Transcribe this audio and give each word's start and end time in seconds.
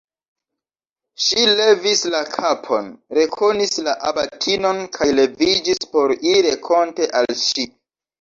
Ŝi 1.25 1.41
levis 1.57 1.99
la 2.15 2.21
kapon, 2.35 2.87
rekonis 3.17 3.73
la 3.89 3.93
abatinon 4.13 4.79
kaj 4.97 5.09
leviĝis 5.19 5.81
por 5.93 6.15
iri 6.15 6.41
renkonte 6.47 7.09
al 7.21 7.31
ŝi. 7.43 7.67